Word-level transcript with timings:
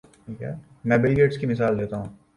میں 0.87 0.97
Bill 0.97 1.11
Gates 1.17 1.37
کی 1.37 1.45
مثال 1.47 1.79
دیتا 1.79 1.97
ہوں۔ 1.97 2.09